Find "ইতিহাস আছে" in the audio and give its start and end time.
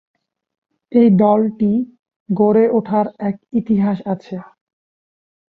3.53-4.35